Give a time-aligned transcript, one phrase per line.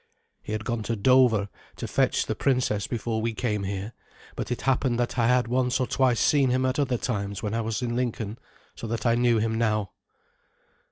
[0.41, 3.93] He had gone to Dover to fetch the princess before we came here,
[4.35, 7.53] but it happened that I had once or twice seen him at other times when
[7.53, 8.39] I was in Lincoln,
[8.73, 9.91] so that I knew him now.